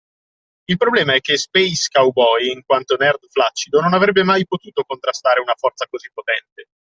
Il 0.65 0.77
problema 0.77 1.13
è 1.13 1.19
che 1.21 1.37
Space 1.37 1.87
Cowboy, 1.91 2.49
in 2.51 2.63
quanto 2.65 2.95
nerd 2.95 3.27
flaccido, 3.29 3.81
non 3.81 3.93
avrebbe 3.93 4.23
mai 4.23 4.47
potuto 4.47 4.81
contrastare 4.83 5.39
una 5.41 5.53
forza 5.55 5.85
così 5.87 6.09
potente. 6.11 6.63